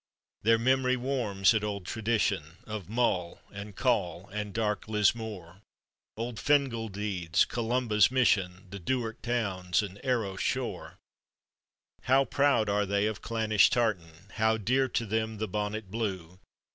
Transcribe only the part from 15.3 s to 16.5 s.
the bonnet blue!